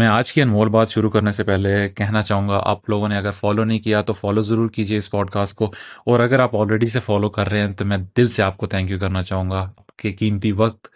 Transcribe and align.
میں 0.00 0.08
آج 0.08 0.32
کی 0.32 0.42
انمول 0.42 0.68
بات 0.68 0.90
شروع 0.90 1.10
کرنے 1.10 1.32
سے 1.32 1.44
پہلے 1.44 1.88
کہنا 1.88 2.22
چاہوں 2.22 2.48
گا، 2.48 2.62
آپ 2.64 2.90
لوگوں 2.90 3.08
نے 3.08 3.16
اگر 3.16 3.30
فالو 3.30 3.64
نہیں 3.64 3.78
کیا 3.78 4.02
تو 4.02 4.12
فالو 4.12 4.40
ضرور 4.40 4.70
کیجیے 4.70 4.98
اس 4.98 5.10
پوڈ 5.10 5.30
کاسٹ 5.30 5.54
کو۔ 5.54 5.64
اور 6.06 6.20
اگر 6.20 6.40
آپ 6.40 6.56
آلریڈی 6.56 6.86
سے 6.86 7.00
فالو 7.00 7.28
کر 7.28 7.50
رہے 7.50 7.60
ہیں 7.60 7.72
تو 7.72 7.84
میں 7.84 7.98
دل 8.16 8.28
سے 8.28 8.42
آپ 8.42 8.56
کو 8.56 8.66
تھینک 8.66 8.90
یو 8.90 8.98
کرنا 8.98 9.22
چاہوں 9.22 9.50
گا۔ 9.50 9.70
کہ 9.96 10.16
قیمتی 10.18 10.52
وقت 10.52 10.88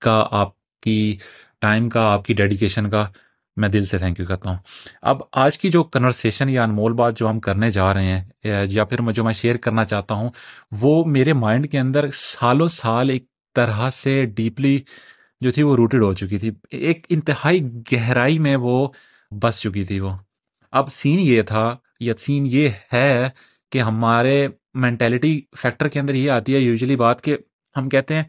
کا، 0.00 0.26
آپ 0.30 0.48
کی 0.82 1.16
ٹائم 1.58 1.88
کا، 1.88 2.00
آپ 2.00 2.24
کی 2.24 2.34
ڈیڈیکیشن 2.34 2.90
کا 2.90 3.06
میں 3.56 3.68
دل 3.68 3.84
سے 3.84 3.98
تھینک 3.98 4.20
یو 4.20 4.26
کرتا 4.26 4.50
ہوں۔ 4.50 4.58
اب 5.02 5.20
آج 5.32 5.58
کی 5.58 5.70
جو 5.70 5.84
کنورسیشن 5.84 6.48
یا 6.48 6.64
انمول 6.64 6.92
بات 6.92 7.18
جو 7.18 7.30
ہم 7.30 7.40
کرنے 7.40 7.70
جا 7.70 7.94
رہے 7.94 8.04
ہیں، 8.04 8.24
یا 8.64 8.84
پھر 8.84 9.12
جو 9.12 9.24
میں 9.24 9.32
شیئر 9.32 9.56
کرنا 9.56 9.84
چاہتا 9.84 10.14
ہوں، 10.14 10.30
وہ 10.80 11.04
میرے 11.04 11.32
مائنڈ 11.32 11.70
کے 11.70 11.78
اندر 11.78 12.10
سالوں 12.12 12.66
سال 12.66 13.10
ایک 13.10 13.24
طرح 13.54 13.90
سے 13.90 14.26
ڈیپلی 14.26 14.80
جو 15.44 15.52
تھی 15.52 15.62
وہ 15.62 15.76
روٹیڈ 15.76 16.02
ہو 16.02 16.14
چکی 16.14 16.38
تھی۔ 16.38 16.50
ایک 16.70 17.06
انتہائی 17.08 17.60
گہرائی 17.92 18.38
میں 18.38 18.56
وہ 18.56 18.88
بس 19.30 19.60
چکی 19.60 19.84
تھی 19.84 20.00
وہ۔ 20.00 20.10
اب 20.72 20.88
سین 20.88 21.18
یہ 21.18 21.42
تھا، 21.42 21.76
یا 22.00 22.14
سین 22.18 22.46
یہ 22.46 22.68
ہے 22.92 23.30
کہ 23.72 23.78
ہمارے 23.78 24.48
مینٹیلٹی 24.74 25.42
فیکٹر 25.56 25.88
کے 25.88 26.00
اندر 26.00 26.14
یہ 26.14 26.30
آتی 26.30 26.54
ہے 26.54 26.58
یوزلی 26.58 26.96
بات 26.96 27.24
کہ 27.24 27.36
ہم 27.76 27.88
کہتے 27.88 28.14
ہیں 28.14 28.22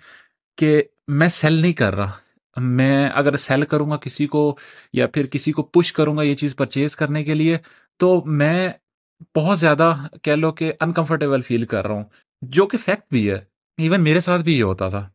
کہ 0.58 0.84
میں 1.08 1.28
سیل 1.28 1.54
نہیں 1.54 1.74
کر 1.74 1.96
رہا۔ 1.96 2.12
میں 2.58 3.10
اگر 3.10 3.36
سیل 3.36 3.66
کروں 3.66 3.92
گا 3.92 3.98
کسی 3.98 4.28
کو 4.28 4.58
یا 4.94 5.08
پھر 5.08 5.26
کسی 5.26 5.52
کو 5.52 5.64
پش 5.64 5.94
کروں 5.94 6.18
گا 6.18 6.22
یہ 6.22 6.36
چیز 6.36 6.56
پرچیز 6.56 6.96
کرنے 6.96 7.24
کے 7.24 7.34
لیے، 7.34 7.58
تو 7.98 8.24
میں 8.26 8.70
بہت 9.36 9.60
زیادہ 9.60 9.94
کہہ 10.22 10.32
لو 10.32 10.52
کہ 10.52 10.74
انکمفرٹیبل 10.80 11.42
فیل 11.42 11.66
کر 11.66 11.88
رہا 11.88 11.96
ہوں۔ 11.96 12.04
جو 12.42 12.66
کہ 12.66 12.78
فیکٹ 12.78 13.12
بھی 13.12 13.30
ہے 13.30 13.40
ایون 13.78 14.04
میرے 14.04 14.22
ساتھ 14.22 14.42
بھی 14.42 14.58
یہ 14.58 14.64
ہوتا 14.64 14.90
تھا۔ 14.90 15.10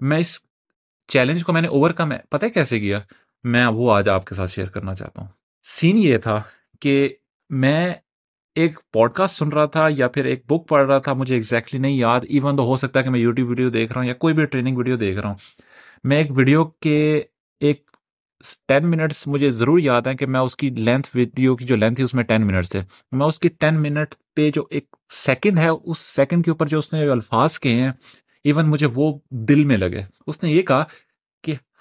میں 0.00 0.18
اس 0.18 0.40
چیلنج 1.12 1.44
کو 1.44 1.52
میں 1.52 1.62
نے 1.62 1.68
اوور 1.68 1.90
کم 1.90 2.12
پتہ 2.30 2.46
کیسے 2.54 2.80
کیا؟ 2.80 3.00
میں 3.44 3.66
وہ 3.66 3.92
آج 3.92 4.08
آپ 4.08 4.24
کے 4.26 4.34
ساتھ 4.34 4.50
شیئر 4.50 4.66
کرنا 4.66 4.94
چاہتا 4.94 5.20
ہوں. 5.20 5.28
سین 5.64 5.98
یہ 5.98 6.18
تھا 6.18 6.40
کہ 6.82 7.08
میں 7.50 7.92
ایک 8.56 8.78
پوڈ 8.92 9.12
کاسٹ 9.14 9.38
سن 9.38 9.48
رہا 9.48 9.66
تھا 9.66 9.86
یا 9.90 10.08
پھر 10.08 10.24
ایک 10.24 10.42
بک 10.50 10.68
پڑھ 10.68 10.86
رہا 10.86 10.98
تھا، 10.98 11.12
مجھے 11.12 11.34
ایگزیکٹلی 11.34 11.78
نہیں 11.80 11.96
یاد. 11.96 12.20
ایون 12.28 12.56
تو 12.56 12.64
ہو 12.64 12.76
سکتا 12.76 12.98
ہے 12.98 13.04
کہ 13.04 13.10
میں 13.10 13.20
یوٹیوب 13.20 13.48
ویڈیو 13.48 13.70
دیکھ 13.70 13.92
رہا 13.92 14.00
ہوں 14.00 14.08
یا 14.08 14.14
کوئی 14.14 14.34
بھی 14.34 14.44
ٹریننگ 14.44 14.76
ویڈیو 14.76 14.96
دیکھ 14.96 15.18
رہا 15.18 15.28
ہوں. 15.28 15.36
میں 16.04 16.18
ایک 16.18 16.30
ویڈیو 16.36 16.64
کے 16.64 17.22
ایک 17.60 17.84
ٹین 18.68 18.90
منٹس 18.90 19.26
مجھے 19.26 19.50
ضرور 19.50 19.78
یاد 19.78 20.06
ہے 20.06 20.14
کہ 20.14 20.26
میں 20.26 20.40
اس 20.40 20.56
کی 20.56 20.70
لینتھ 20.78 21.08
ویڈیو 21.14 21.56
کی 21.56 21.64
جو 21.64 21.76
لینتھ 21.76 21.96
تھی، 21.96 22.04
اس 22.04 22.14
میں 22.14 22.24
ٹین 22.24 22.46
منٹس 22.46 22.70
تھے. 22.70 22.80
میں 23.12 23.26
اس 23.26 23.38
کی 23.40 23.48
ٹین 23.58 23.82
منٹ 23.82 24.14
پہ 24.36 24.50
جو 24.54 24.66
ایک 24.70 24.96
سیکنڈ 25.14 25.58
ہے، 25.58 25.68
اس 25.68 25.98
سیکنڈ 25.98 26.44
کے 26.44 26.50
اوپر 26.50 26.66
جو 26.66 26.78
اس 26.78 26.92
نے 26.92 27.06
الفاظ 27.08 27.58
کہے 27.58 27.74
ہیں 27.74 27.90
ایون 28.44 28.70
مجھے 28.70 28.86
وہ 28.94 29.12
دل 29.48 29.64
میں 29.64 29.76
لگے. 29.76 30.02
اس 30.26 30.42
نے 30.42 30.50
یہ 30.50 30.62
کہا 30.62 30.84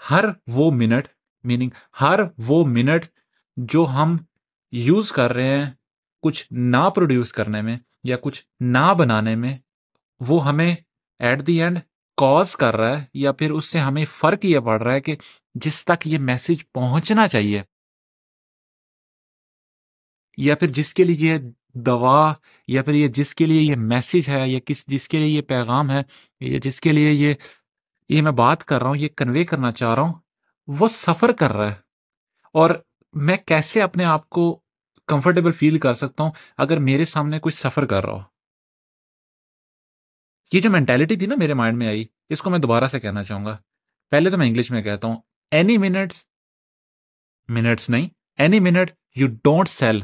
ہر 0.09 0.25
وہ 0.47 0.71
منٹ 0.71 1.07
میننگ 1.44 1.69
ہر 2.02 2.19
وہ 2.47 2.63
منٹ 2.66 3.05
جو 3.57 3.85
ہم 3.89 4.17
یوز 4.73 5.11
کر 5.11 5.33
رہے 5.33 5.58
ہیں 5.58 5.69
کچھ 6.23 6.45
نہ 6.52 6.89
پروڈیوس 6.95 7.31
کرنے 7.33 7.61
میں 7.61 7.77
یا 8.03 8.17
کچھ 8.21 8.43
نہ 8.59 8.93
بنانے 8.97 9.35
میں، 9.35 9.58
وہ 10.21 10.45
ہمیں 10.47 10.75
ایٹ 11.19 11.45
دی 11.47 11.61
اینڈ 11.61 11.80
کاز 12.17 12.55
کر 12.55 12.75
رہا 12.75 12.97
ہے 12.99 13.05
یا 13.13 13.31
پھر 13.31 13.52
اس 13.52 13.66
سے 13.66 13.80
ہمیں 13.80 14.05
فرق 14.11 14.45
یہ 14.45 14.59
پڑ 14.59 14.81
رہا 14.81 14.93
ہے 14.93 15.02
کہ 15.02 15.16
جس 15.55 15.83
تک 15.85 16.08
یہ 16.08 16.17
میسج 16.19 16.63
پہنچنا 16.73 17.27
چاہیے 17.27 17.61
یا 20.38 20.55
پھر 20.55 20.67
جس 20.67 20.93
کے 20.93 21.03
لیے 21.03 21.30
یہ 21.30 21.38
دوا 21.86 22.33
یا 22.67 22.83
پھر 22.83 22.93
یہ 22.93 23.08
جس 23.08 23.33
کے 23.36 23.45
لیے 23.45 23.61
یہ 23.61 23.75
میسج 23.75 24.30
ہے، 24.30 24.47
یا 24.49 24.59
کس، 24.65 24.86
جس 24.88 25.08
کے 25.09 25.17
لیے 25.17 25.27
یہ 25.27 25.41
پیغام 25.41 25.89
ہے، 25.91 26.02
یا 26.39 26.59
جس 26.63 26.80
کے 26.81 26.91
لیے 26.91 27.11
یہ 27.11 27.33
یہ 28.12 28.22
میں 28.22 28.31
بات 28.31 28.66
کر 28.66 28.80
رہا 28.80 28.88
ہوں، 28.88 28.95
یہ 28.95 29.09
کنوے 29.09 29.44
کرنا 29.44 29.72
چاہ 29.72 29.95
رہا 29.95 30.04
ہوں، 30.04 30.14
وہ 30.67 30.88
سفر 30.88 31.31
کر 31.31 31.52
رہا 31.52 31.70
ہے۔ 31.70 31.76
اور 32.54 32.70
میں 33.14 33.38
کیسے 33.38 33.81
اپنے 33.81 34.06
آپ 34.06 34.30
کو 34.30 34.62
کمفرٹیبل 35.08 35.52
فیل 35.52 35.80
کر 35.80 35.94
سکتا 35.94 36.23
ہوں 36.23 36.32
اگر 36.58 36.80
میرے 36.80 37.06
سامنے 37.06 37.39
کوئی 37.39 37.54
سفر 37.54 37.86
کر 37.86 38.06
رہا 38.06 38.14
ہو؟ 38.14 38.20
یہ 40.52 40.61
جو 40.61 40.70
مینٹیلٹی 40.70 41.16
تھی 41.16 41.26
نا 41.26 41.36
میرے 41.39 41.54
مائنڈ 41.54 41.77
میں 41.77 41.88
آئی، 41.88 42.05
اس 42.30 42.42
کو 42.42 42.50
میں 42.50 42.60
دوبارہ 42.60 42.88
سے 42.88 43.00
کہنا 43.00 43.23
چاہوں 43.23 43.45
گا۔ 43.45 43.58
پہلے 44.10 44.30
تو 44.30 44.38
میں 44.38 44.48
انگلش 44.48 44.71
میں 44.71 44.82
کہتا 44.82 45.08
ہوں 45.08 45.17
اینی 45.52 45.77
منٹس 45.77 46.26
منٹس 47.48 47.89
نہیں 47.89 48.10
any 48.38 48.60
minute 48.60 48.92
you 49.16 49.27
don't 49.27 49.70
sell 49.70 50.00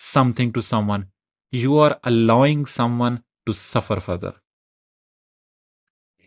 something 0.32 0.52
to 0.52 0.60
someone 0.90 1.04
you 1.52 1.80
are 1.80 1.90
allowing 2.02 2.64
someone 3.00 3.16
to 3.46 3.52
suffer 3.52 3.98
further 3.98 4.30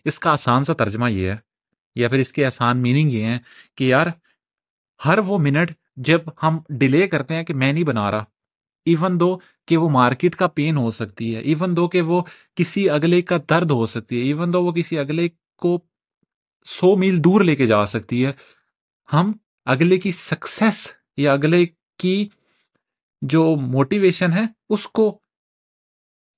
اس 0.07 0.19
کا 0.19 0.31
آسان 0.31 0.66
سا 0.66 0.73
ترجمہ 0.73 1.12
یہ 1.12 1.29
ہے، 1.31 1.35
یا 1.95 2.09
پھر 2.09 2.19
اس 2.19 2.31
کے 2.31 2.45
آسان 2.45 2.81
میننگ 2.81 3.12
یہ 3.12 3.25
ہے 3.25 3.38
کہ 3.78 3.84
یار، 3.84 4.07
ہر 5.00 5.19
وہ 5.19 5.38
منٹ 5.40 5.72
جب 6.06 6.22
ہم 6.44 6.59
ڈیلے 6.79 7.07
کرتے 7.07 7.35
ہیں 7.35 7.44
کہ 7.44 7.53
میں 7.53 7.72
نہیں 7.73 7.84
بنا 7.84 8.09
رہا 8.12 8.23
ایون 8.88 9.19
دو 9.19 9.38
کہ 9.67 9.78
وہ 9.78 9.90
مارکیٹ 9.90 10.35
کا 10.35 10.47
پین 10.47 10.78
ہو 10.78 10.90
سکتی 10.91 11.34
ہے 11.35 11.40
ایون 11.41 11.75
دو 11.78 11.88
کہ 11.88 12.01
وہ 12.01 12.22
کسی 12.56 12.90
اگلے 12.90 13.22
کا 13.22 13.38
درد 13.50 13.72
ہو 13.72 13.85
سکتی 13.85 14.19
ہے 14.19 14.25
ایون 14.25 14.53
دو 14.53 14.63
وہ 14.63 14.72
کسی 14.72 15.00
اگلے 15.00 15.28
کو 15.62 15.79
سو 16.67 16.96
میل 16.96 17.23
دور 17.23 17.41
لے 17.41 17.56
کے 17.56 17.67
جا 17.67 17.85
سکتی 17.85 18.25
ہے، 18.25 18.31
ہم 19.09 19.31
اگلے 19.67 19.97
کی 19.97 20.12
سکسیس 20.12 20.88
یا 21.17 21.34
اگلے 21.34 21.66
کی 22.00 22.17
جو 23.22 23.44
موٹیویشن 23.67 24.34
ہے، 24.34 24.46
اس 24.69 24.88
کو 24.88 25.06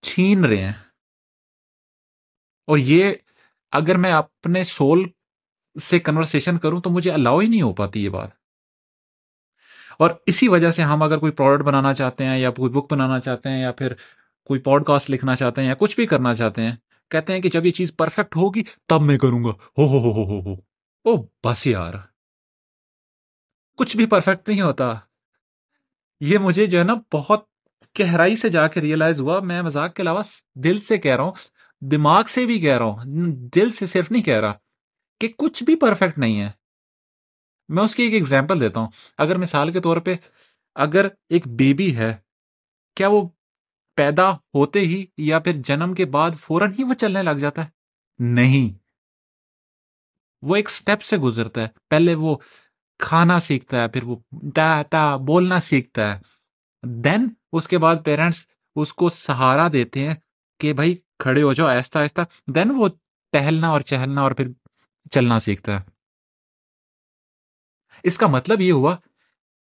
چھین 0.04 0.46
رہے 0.46 0.66
ہیں۔ 0.66 0.74
اور 2.68 2.78
یہ 2.78 3.14
اگر 3.72 3.98
میں 3.98 4.12
اپنے 4.12 4.64
سول 4.64 5.04
سے 5.82 6.00
کنورسیشن 6.00 6.58
کروں 6.58 6.82
تو 6.82 6.90
مجھے 6.90 7.12
الاؤ 7.12 7.40
ہی 7.40 7.48
نہیں 7.48 7.62
ہو 7.62 7.74
پاتی 7.74 8.04
یہ 8.04 8.10
بات۔ 8.10 8.30
اور 10.00 10.10
اسی 10.26 10.48
وجہ 10.48 10.72
سے 10.72 10.82
ہم 10.82 11.04
اگر 11.04 11.18
کوئی 11.18 11.32
پروڈکٹ 11.32 11.66
بنانا 11.66 11.94
چاہتے 11.94 12.26
ہیں 12.26 12.40
یا 12.40 12.52
کوئی 12.52 12.72
بک 12.72 12.94
بنانا 12.94 13.20
چاہتے 13.20 13.50
ہیں 13.50 13.62
یا 13.62 13.72
پھر 13.72 13.94
کوئی 14.46 14.60
پوڈ 14.60 14.86
کاسٹ 14.86 15.12
لکھنا 15.12 15.36
چاہتے 15.36 15.62
ہیں 15.62 15.68
یا 15.68 15.76
کچھ 15.76 15.96
بھی 15.96 16.06
کرنا 16.06 16.36
چاہتے 16.36 16.62
ہیں، 16.62 16.76
کہتے 17.10 17.34
ہیں 17.34 17.40
کہ 17.40 17.50
جب 17.50 17.66
یہ 17.66 17.72
چیز 17.72 17.96
پرفیکٹ 17.98 18.36
ہوگی 18.36 18.64
تب 18.88 19.02
میں 19.02 19.18
کروں 19.18 19.44
گا۔ 19.44 19.50
ہو 19.50 19.88
ہو 19.88 20.00
ہو 20.00 20.24
ہو 20.24 20.40
ہو 20.40 20.54
او 21.04 21.26
بس 21.44 21.68
یار۔ 21.68 21.94
کچھ 23.78 23.98
بھی 23.98 24.06
پرفیکٹ 24.06 24.50
نہیں 24.50 24.62
ہوتا۔ 24.62 24.94
یہ 26.20 26.38
مجھے 26.38 26.66
جو 26.66 26.80
ہے 26.80 26.84
نا 26.84 26.94
بہت 27.14 27.46
گہرائی 28.00 28.36
سے 28.36 28.50
جا 28.50 28.68
کے 28.68 28.82
ریئلائز 28.82 29.20
ہوا۔ 29.20 29.40
میں 29.40 29.62
مزاق 29.62 29.94
کے 29.94 30.02
علاوہ 30.02 30.22
دل 30.56 30.78
سے 30.78 30.98
کہہ 30.98 31.16
رہا 31.16 31.24
ہوں۔ 31.24 31.32
دماغ 31.82 32.24
سے 32.24 32.46
بھی 32.46 32.60
کہہ 32.60 32.78
رہا 32.78 32.86
ہوں، 32.86 33.06
دل 33.56 33.72
سے 33.72 33.86
صرف 33.86 34.12
نہیں 34.12 34.24
کہہ 34.24 34.40
رہا 34.40 34.54
کہ 35.20 35.28
کچھ 35.38 35.64
بھی 35.64 35.76
پرفیکٹ 35.76 36.18
نہیں 36.18 36.42
ہے۔ 36.42 36.52
میں 37.70 37.84
اس 37.84 37.96
کی 37.96 38.04
ایک 38.04 38.14
ایگزامپل 38.14 38.62
دیتا 38.62 38.80
ہوں۔ 38.80 38.88
اگر 39.18 39.38
مثال 39.38 39.72
کے 39.72 39.82
طور 39.82 39.98
پہ 39.98 40.16
اگر 40.76 41.08
ایک 41.30 41.48
بیبی 41.48 41.98
ہے، 41.98 42.16
کیا 42.96 43.08
وہ 43.08 43.30
پیدا 43.96 44.30
ہوتے 44.30 44.80
ہی 44.80 45.06
یا 45.18 45.40
پھر 45.40 45.52
جنم 45.66 45.94
کے 45.94 46.06
بعد 46.06 46.32
فوراً 46.40 46.74
ہی 46.80 46.84
وہ 46.84 46.94
چلنے 46.94 47.24
لگ 47.24 47.38
جاتا 47.38 47.66
ہے؟ 47.66 47.70
نہیں۔ 48.20 48.78
وہ 50.42 50.56
ایک 50.56 50.70
سٹیپ 50.70 51.02
سے 51.02 51.18
گزرتا 51.18 51.62
ہے۔ 51.62 51.68
پہلے 51.90 52.16
وہ 52.16 52.38
کھانا 53.00 53.40
سیکھتا 53.40 53.82
ہے، 53.82 53.88
پھر 53.88 54.04
وہ 54.04 54.16
تا 54.56 54.84
تا 54.84 55.16
بولنا 55.16 55.60
سیکھتا 55.60 56.18
ہے۔ 56.18 56.22
دین 56.84 57.30
اس 57.54 57.68
کے 57.68 57.78
بعد 57.78 57.96
پیرنٹس 58.06 58.46
اس 58.76 58.94
کو 58.94 59.10
سہارا 59.10 59.68
دیتے 59.74 60.08
ہیں 60.08 60.16
کہ 60.60 60.74
بھائی 60.74 60.98
کھڑے 61.20 61.42
ہو 61.42 61.54
جاؤ، 61.54 61.68
آہستہ 61.68 62.00
آہستہ۔ 62.00 62.22
دین 62.48 62.72
وہ 62.76 62.88
ٹہلنا 63.32 63.70
اور 63.70 63.82
چہلنا 63.82 64.22
اور 64.22 64.32
پھر 64.32 64.48
چلنا 65.12 65.40
سیکھتا 65.40 65.80
ہے۔ 65.80 65.86
اس 68.04 68.18
کا 68.18 68.28
مطلب 68.28 68.62
یہ 68.62 68.72
ہوا 68.72 68.96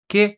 کہ 0.09 0.35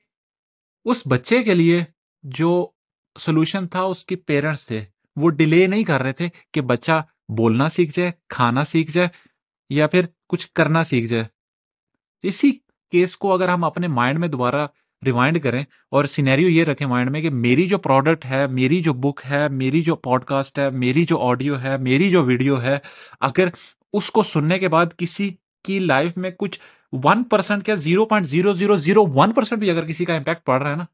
اس 0.84 1.02
بچے 1.10 1.42
کے 1.42 1.54
لیے 1.54 1.84
جو 2.22 2.70
سولوشن 3.18 3.68
تھا، 3.68 3.82
اس 3.82 4.04
کے 4.04 4.16
پیرنٹس 4.16 4.66
تھے۔ 4.66 4.84
وہ 5.16 5.30
ڈیلے 5.30 5.66
نہیں 5.66 5.84
کر 5.84 6.00
رہے 6.00 6.12
تھے 6.12 6.28
کہ 6.52 6.60
بچہ 6.60 7.04
بولنا 7.36 7.68
سیکھ 7.68 7.92
جائے، 7.96 8.12
کھانا 8.28 8.64
سیکھ 8.64 8.90
جائے 8.90 9.08
یا 9.70 9.86
پھر 9.86 10.06
کچھ 10.28 10.52
کرنا 10.52 10.84
سیکھ 10.84 11.06
جائے۔ 11.06 11.24
اسی 12.22 12.58
کیس 12.90 13.16
کو 13.16 13.34
اگر 13.34 13.48
ہم 13.48 13.64
اپنے 13.64 13.88
مائنڈ 13.88 14.18
میں 14.18 14.28
دوبارہ 14.28 14.66
ریوائنڈ 15.04 15.42
کریں 15.42 15.64
اور 15.90 16.04
سینیریو 16.04 16.48
یہ 16.48 16.64
رکھیں 16.64 16.86
مائنڈ 16.88 17.10
میں 17.10 17.20
کہ 17.20 17.30
میری 17.30 17.66
جو 17.68 17.78
پروڈکٹ 17.78 18.26
ہے، 18.26 18.46
میری 18.46 18.82
جو 18.82 18.92
بک 18.92 19.20
ہے، 19.30 19.48
میری 19.48 19.82
جو 19.82 19.96
پوڈ 19.96 20.24
کاسٹ 20.24 20.58
ہے، 20.58 20.70
میری 20.70 21.04
جو 21.04 21.18
آڈیو 21.20 21.60
ہے، 21.62 21.76
میری 21.76 22.10
جو 22.10 22.24
ویڈیو 22.24 22.62
ہے، 22.62 22.78
اگر 23.20 23.48
اس 23.92 24.10
کو 24.10 24.22
سننے 24.22 24.58
کے 24.58 24.68
بعد 24.68 24.86
کسی 24.96 25.34
کی 25.64 25.78
لائف 25.78 26.16
میں 26.16 26.30
کچھ 26.30 26.60
ون 27.04 27.24
پرسینٹ 27.24 27.64
کیا 27.64 27.74
zero 27.74 28.04
point 28.04 28.28
zero 28.28 28.52
zero 28.52 28.76
zero 28.76 29.06
one 29.14 29.32
percent 29.32 29.60
بھی 29.60 29.70
اگر 29.70 29.86
کسی 29.86 30.04
کا 30.04 30.14
امپیکٹ 30.14 30.46
پڑ 30.46 30.62
رہا 30.62 30.70
ہے 30.70 30.76
نا، 30.76 30.84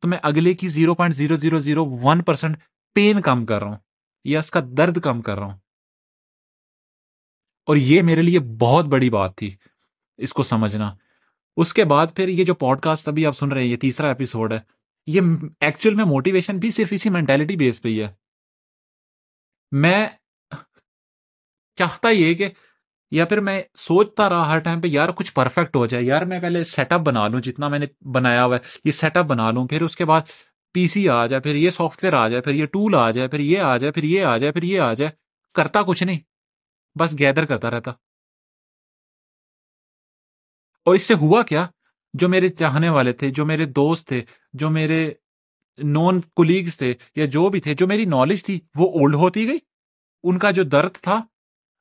تو 0.00 0.08
میں 0.08 0.18
اگلے 0.22 0.54
کی 0.54 0.68
zero 0.68 0.94
point 0.94 1.14
zero 1.14 1.36
zero 1.36 1.60
zero 1.60 1.84
one 2.02 2.22
percent 2.22 2.56
pain 2.94 3.20
کم 3.20 3.46
کر 3.46 3.58
رہا 3.58 3.68
ہوں 3.68 3.76
یا 4.24 4.38
اس 4.38 4.50
کا 4.50 4.60
درد 4.76 5.00
کم 5.00 5.22
کر 5.22 5.38
رہا 5.38 5.46
ہوں۔ 5.46 5.58
اور 7.66 7.76
یہ 7.76 8.02
میرے 8.02 8.22
لیے 8.22 8.38
بہت 8.40 8.84
بڑی 8.84 9.10
بات 9.10 9.36
تھی، 9.36 9.56
اس 10.16 10.32
کو 10.32 10.42
سمجھنا۔ 10.42 10.94
اس 11.56 11.72
کے 11.74 11.84
بعد 11.84 12.06
پھر 12.16 12.28
یہ 12.28 12.44
جو 12.44 12.54
پوڈ 12.54 12.80
کاسٹ 12.80 13.08
ابھی 13.08 13.26
آپ 13.26 13.36
سن 13.38 13.52
رہے 13.52 13.62
ہیں، 13.62 13.68
یہ 13.68 13.76
تیسرا 13.76 14.08
ایپیسوڈ 14.08 14.52
ہے، 14.52 14.58
یہ 15.08 15.20
ایکچوئل 15.60 15.94
میں 15.94 16.04
موٹیویشن 16.04 16.58
بھی 16.58 16.70
صرف 16.70 16.92
اسی 16.92 17.10
مینٹلٹی 17.10 17.56
بیس 17.56 17.82
پہ 17.82 17.88
ہی 17.88 18.02
ہے۔ 18.02 18.08
میں 19.72 20.06
چاہتا 21.78 22.08
یہ 22.08 22.34
کہ 22.34 22.48
یا 23.12 23.24
پھر 23.24 23.40
میں 23.40 23.62
سوچتا 23.76 24.28
رہا 24.28 24.46
ہر 24.48 24.58
ٹائم 24.58 24.80
پہ، 24.80 24.88
یار 24.88 25.08
کچھ 25.08 25.32
پرفیکٹ 25.34 25.76
ہو 25.76 25.86
جائے، 25.86 26.04
یار 26.04 26.22
میں 26.22 26.38
پہلے 26.40 26.62
سیٹ 26.64 26.92
اپ 26.92 27.00
بنا 27.00 27.26
لوں، 27.28 27.40
جتنا 27.40 27.68
میں 27.68 27.78
نے 27.78 27.86
بنایا 28.12 28.44
ہوا 28.44 28.56
ہے، 28.56 28.78
یہ 28.84 28.92
سیٹ 28.92 29.16
اپ 29.16 29.26
بنا 29.26 29.50
لوں، 29.50 29.66
پھر 29.68 29.82
اس 29.82 29.96
کے 29.96 30.04
بعد 30.04 30.32
پی 30.74 30.86
سی 30.88 31.08
آ 31.08 31.26
جائے، 31.26 31.42
پھر 31.42 31.54
یہ 31.54 31.70
سافٹ 31.70 32.02
ویئر 32.02 32.14
آ 32.14 32.28
جائے، 32.28 32.42
پھر 32.42 32.54
یہ 32.54 32.66
ٹول 32.66 32.94
آ 32.94 33.10
جائے، 33.10 33.28
پھر 33.28 33.38
یہ 33.38 33.60
آ 33.60 33.76
جائے، 33.76 33.92
پھر 33.92 34.04
یہ 34.04 34.24
آ 34.24 34.36
جائے، 34.36 34.52
پھر 34.52 34.62
یہ 34.62 34.80
آ 34.80 34.92
جائے، 34.94 35.10
کرتا 35.54 35.82
کچھ 35.82 36.02
نہیں، 36.02 36.18
بس 36.98 37.14
گیدر 37.18 37.44
کرتا 37.44 37.70
رہتا۔ 37.70 37.92
اور 40.84 40.94
اس 40.94 41.02
سے 41.02 41.14
ہوا 41.14 41.42
کیا؟ 41.42 41.66
جو 42.14 42.28
میرے 42.28 42.48
چاہنے 42.48 42.88
والے 42.88 43.12
تھے، 43.12 43.30
جو 43.30 43.46
میرے 43.46 43.64
دوست 43.64 44.08
تھے، 44.08 44.22
جو 44.52 44.70
میرے 44.70 45.12
نون 45.78 46.20
کولیگس 46.20 46.78
تھے 46.78 46.94
یا 47.16 47.24
جو 47.24 47.48
بھی 47.48 47.60
تھے، 47.60 47.74
جو 47.74 47.86
میری 47.86 48.04
نالج 48.04 48.44
تھی، 48.44 48.60
وہ 48.74 48.90
اولڈ 48.90 49.14
ہوتی 49.14 49.48
گئی؟ 49.48 49.58
ان 50.22 50.38
کا 50.38 50.50
جو 50.50 50.62
درد 50.62 50.92
تھا، 50.92 51.20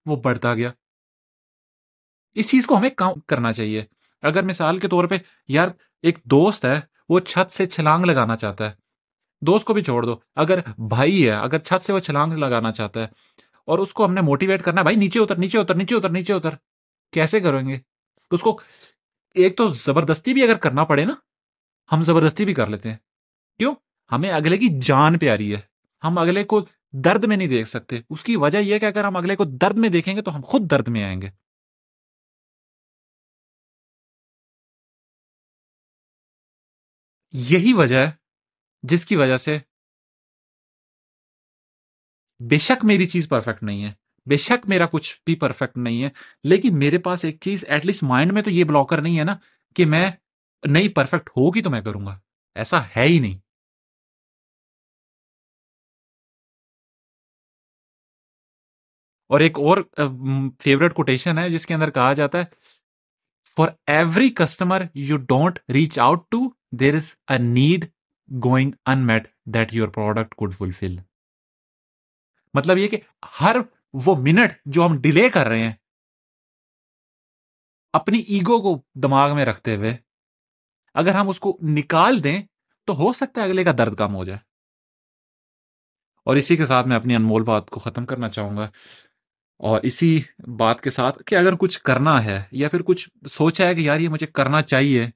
وہ 0.05 0.15
بڑھتا 0.15 0.53
گیا۔ 0.53 0.71
اس 2.33 2.49
چیز 2.49 2.65
کو 2.65 2.77
ہمیں 2.77 2.89
کام 2.89 3.19
کرنا 3.19 3.53
چاہیے۔ 3.53 3.85
اگر 4.21 4.43
مثال 4.43 4.79
کے 4.79 4.87
طور 4.87 5.05
پہ، 5.05 5.17
یار، 5.47 5.67
ایک 6.01 6.19
دوست 6.23 6.65
ہے، 6.65 6.81
وہ 7.09 7.19
چھت 7.19 7.51
سے 7.51 7.65
چھلانگ 7.65 8.05
لگانا 8.05 8.35
چاہتا 8.35 8.65
ہے۔ 8.65 8.75
دوست 9.41 9.65
کو 9.65 9.73
بھی 9.73 9.83
چھوڑ 9.83 10.03
دو۔ 10.03 10.15
اگر 10.35 10.59
بھائی 10.77 11.25
ہے، 11.25 11.31
اگر 11.31 11.59
چھت 11.59 11.85
سے 11.85 11.93
وہ 11.93 11.99
چھلانگ 11.99 12.31
لگانا 12.31 12.71
چاہتا 12.71 13.01
ہے، 13.01 13.07
اور 13.65 13.79
اس 13.79 13.93
کو 13.93 14.05
ہم 14.05 14.13
نے 14.13 14.21
موٹیویٹ 14.21 14.63
کرنا 14.63 14.79
ہے، 14.79 14.83
بھائی، 14.83 14.95
نیچے 14.95 15.19
اتر 15.19 15.35
نیچے 15.35 15.57
اتر 15.57 15.75
نیچے 15.75 15.95
اتر 15.95 16.09
نیچے 16.09 16.33
اتر۔ 16.33 16.49
کیسے 17.11 17.39
کریں 17.39 17.67
گے؟ 17.67 17.77
اس 18.31 18.41
کو 18.41 18.59
ایک 19.33 19.57
تو 19.57 19.67
زبردستی 19.67 20.33
بھی 20.33 20.43
اگر 20.43 20.57
کرنا 20.57 20.83
پڑے 20.83 21.05
نا، 21.05 21.13
ہم 21.91 22.03
زبردستی 22.03 22.45
بھی 22.45 22.53
کر 22.53 22.67
لیتے 22.67 22.89
ہیں۔ 22.89 22.97
کیوں؟ 23.57 23.75
ہمیں 24.11 24.31
اگلے 24.31 24.57
کی 24.57 24.81
جان 24.81 25.19
پیاری 25.19 25.55
ہے۔ 25.55 25.61
ہم 26.03 26.17
اگلے 26.17 26.43
کو 26.43 26.65
درد 26.91 27.23
میں 27.23 27.37
نہیں 27.37 27.47
دیکھ 27.47 27.69
سکتے۔ 27.69 27.99
اس 28.09 28.23
کی 28.23 28.35
وجہ 28.35 28.57
یہ 28.57 28.79
کہ 28.79 28.85
اگر 28.85 29.03
ہم 29.03 29.15
اگلے 29.15 29.35
کو 29.35 29.43
درد 29.61 29.77
میں 29.77 29.89
دیکھیں 29.89 30.15
گے 30.15 30.21
تو 30.21 30.35
ہم 30.35 30.41
خود 30.45 30.61
درد 30.71 30.87
میں 30.87 31.03
آئیں 31.03 31.21
گے۔ 31.21 31.29
یہی 37.31 37.73
وجہ 37.73 37.95
ہے 37.95 38.11
جس 38.83 39.05
کی 39.05 39.15
وجہ 39.15 39.37
سے 39.37 39.57
بے 42.49 42.57
شک 42.57 42.85
میری 42.85 43.07
چیز 43.07 43.29
پرفیکٹ 43.29 43.63
نہیں 43.63 43.83
ہے۔ 43.83 44.02
بے 44.27 44.37
شک 44.37 44.65
میرا 44.69 44.85
کچھ 44.85 45.15
بھی 45.25 45.35
پرفیکٹ 45.35 45.77
نہیں 45.77 46.03
ہے، 46.03 46.09
لیکن 46.43 46.79
میرے 46.79 46.97
پاس 46.97 47.25
ایک 47.25 47.37
چیز 47.41 47.63
ایٹ 47.67 47.85
لیسٹ 47.85 48.03
مائنڈ 48.03 48.33
میں 48.33 48.41
تو 48.41 48.49
یہ 48.49 48.63
بلاکر 48.63 49.01
نہیں 49.01 49.19
ہے 49.19 49.23
نا 49.23 49.35
کہ 49.75 49.85
میں 49.85 50.09
نہیں 50.63 50.89
پرفیکٹ 50.89 51.29
ہوگی 51.29 51.61
تو 51.61 51.69
میں 51.69 51.81
کروں 51.81 52.05
گا۔ 52.05 52.19
ایسا 52.55 52.81
ہے 52.97 53.03
ہی 53.03 53.19
نہیں۔ 53.19 53.39
اور 59.29 59.39
ایک 59.39 59.57
اور 59.59 59.77
فیوریٹ 60.63 60.93
کوٹیشن 60.93 61.37
ہے 61.37 61.49
جس 61.49 61.65
کے 61.65 61.73
اندر 61.73 61.89
کہا 61.89 62.13
جاتا 62.13 62.37
ہے 62.37 62.43
for 63.57 63.67
every 63.87 64.29
customer 64.29 64.83
you 64.93 65.17
don't 65.17 65.59
reach 65.69 65.99
out 65.99 66.29
to 66.31 66.39
there 66.71 66.95
is 66.95 67.13
a 67.29 67.37
need 67.37 67.85
going 68.29 68.71
unmet 68.99 69.27
that 69.45 69.73
your 69.73 69.87
product 69.87 70.35
could 70.35 70.53
fulfil 70.53 70.97
مطلب 72.53 72.77
یہ 72.77 72.87
کہ 72.87 72.97
ہر 73.41 73.55
وہ 73.93 74.15
منٹ 74.15 74.51
جو 74.65 74.85
ہم 74.85 75.01
ڈیلے 75.01 75.29
کر 75.29 75.47
رہے 75.47 75.59
ہیں، 75.59 75.73
اپنی 77.93 78.19
ایگو 78.19 78.61
کو 78.61 78.83
دماغ 78.95 79.35
میں 79.35 79.45
رکھتے 79.45 79.75
ہوئے، 79.75 79.97
اگر 80.93 81.15
ہم 81.15 81.29
اس 81.29 81.39
کو 81.39 81.57
نکال 81.63 82.23
دیں 82.23 82.43
تو 82.85 82.93
ہو 82.93 83.13
سکتا 83.13 83.41
ہے 83.41 83.45
اگلے 83.45 83.63
کا 83.63 83.71
درد 83.77 83.95
کم 83.95 84.15
ہو 84.15 84.25
جائے۔ 84.25 84.39
اور 86.25 86.35
اسی 86.35 86.57
کے 86.57 86.65
ساتھ 86.65 86.87
میں 86.87 86.95
اپنی 86.95 87.15
انمول 87.15 87.43
بات 87.43 87.69
کو 87.69 87.79
ختم 87.79 88.05
کرنا 88.05 88.29
چاہوں 88.29 88.57
گا۔ 88.57 88.69
اور 89.57 89.81
اسی 89.81 90.21
بات 90.57 90.81
کے 90.81 90.89
ساتھ 90.89 91.23
کہ 91.25 91.35
اگر 91.35 91.55
کچھ 91.55 91.81
کرنا 91.81 92.23
ہے 92.23 92.43
یا 92.51 92.69
پھر 92.69 92.81
کچھ 92.81 93.09
سوچا 93.31 93.67
ہے 93.67 93.75
کہ 93.75 93.79
یار 93.79 93.99
یہ 93.99 94.09
مجھے 94.09 94.27
کرنا 94.27 94.61
چاہیے، 94.61 95.07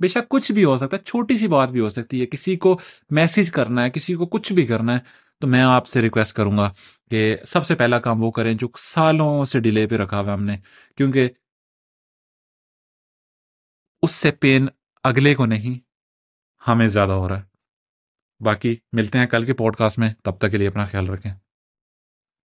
بے 0.00 0.08
شک 0.08 0.28
کچھ 0.28 0.52
بھی 0.52 0.64
ہو 0.64 0.76
سکتا 0.76 0.96
ہے، 0.96 1.02
چھوٹی 1.02 1.38
سی 1.38 1.46
بات 1.48 1.68
بھی 1.68 1.80
ہو 1.80 1.88
سکتی 1.88 2.20
ہے۔ 2.20 2.26
کسی 2.26 2.56
کو 2.56 2.78
میسج 3.10 3.50
کرنا 3.50 3.84
ہے، 3.84 3.90
کسی 3.90 4.14
کو 4.14 4.26
کچھ 4.26 4.52
بھی 4.52 4.66
کرنا 4.66 4.94
ہے 4.94 5.25
تو 5.40 5.46
میں 5.46 5.62
آپ 5.62 5.86
سے 5.86 6.02
ریکویسٹ 6.02 6.36
کروں 6.36 6.58
گا 6.58 6.72
کہ 7.10 7.36
سب 7.48 7.66
سے 7.66 7.74
پہلا 7.74 7.98
کام 7.98 8.22
وہ 8.22 8.30
کریں 8.30 8.54
جو 8.54 8.68
سالوں 8.78 9.44
سے 9.44 9.60
ڈیلے 9.60 9.86
پہ 9.86 9.96
رکھا 9.96 10.20
ہوا 10.20 10.34
ہم 10.34 10.44
نے، 10.44 10.56
کیونکہ 10.96 11.28
اس 14.02 14.10
سے 14.10 14.30
پین 14.30 14.66
اگلے 15.04 15.34
کو 15.34 15.46
نہیں، 15.46 15.78
ہمیں 16.68 16.88
زیادہ 16.88 17.12
ہو 17.12 17.28
رہا 17.28 17.38
ہے۔ 17.38 17.56
باقی 18.40 18.76
ملتے 18.92 19.18
ہیں 19.18 19.26
کل 19.26 19.44
کے 19.44 19.52
پوڈ 19.52 19.76
کاسٹ 19.76 19.98
میں، 19.98 20.14
تب 20.24 20.38
تک 20.38 20.50
کے 20.50 20.56
لیے 20.56 20.68
اپنا 20.68 20.84
خیال 20.84 21.08
رکھیں۔ 21.08 21.34